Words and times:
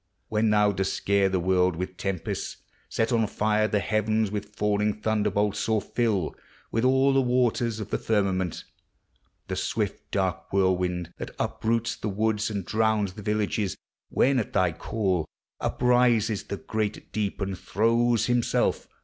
when 0.29 0.49
thou 0.49 0.71
Dost 0.71 0.95
scare 0.95 1.29
the 1.29 1.39
world 1.39 1.75
with 1.75 1.95
tempests, 1.95 2.57
set 2.89 3.11
on 3.11 3.27
fire 3.27 3.67
The 3.67 3.77
heavens 3.79 4.31
with 4.31 4.55
falling 4.55 4.99
thunderbolts, 4.99 5.69
or 5.69 5.79
fill, 5.79 6.33
With 6.71 6.83
all 6.83 7.13
the 7.13 7.21
waters 7.21 7.79
of 7.79 7.91
the 7.91 7.99
firmament, 7.99 8.63
The 9.47 9.55
swift 9.55 10.09
dark 10.09 10.51
whirlwind 10.51 11.13
that 11.19 11.35
uproots 11.37 11.95
the 11.95 12.09
woods 12.09 12.49
And 12.49 12.65
drowns 12.65 13.13
the 13.13 13.21
villages; 13.21 13.77
when, 14.09 14.39
at 14.39 14.53
thy 14.53 14.71
call, 14.71 15.27
Uprises 15.59 16.45
the 16.45 16.57
great 16.57 17.11
deep, 17.11 17.39
and 17.39 17.55
throws 17.55 18.25
himself 18.25 18.47
TREES: 18.77 18.81
FLOWERS: 18.81 18.87
PLANTS. 18.87 18.97